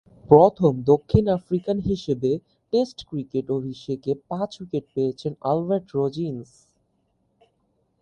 [0.29, 2.31] প্রথম দক্ষিণ আফ্রিকান হিসেবে
[2.73, 6.49] টেস্ট ক্রিকেট অভিষেকে পাঁচ-উইকেট পেয়েছেন আলবার্ট রোজ-ইন্স।